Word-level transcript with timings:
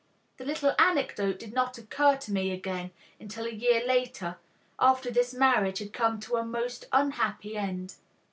The 0.37 0.45
little 0.45 0.73
anecdote 0.79 1.37
did 1.37 1.53
not 1.53 1.77
occur 1.77 2.15
to 2.17 2.31
me 2.31 2.49
again 2.49 2.89
until 3.19 3.45
a 3.45 3.51
year 3.53 3.85
later, 3.85 4.37
after 4.79 5.11
this 5.11 5.31
marriage 5.31 5.77
had 5.77 5.93
come 5.93 6.19
to 6.21 6.37
a 6.37 6.43
most 6.43 6.85
unhappy 6.91 7.55
end. 7.55 7.93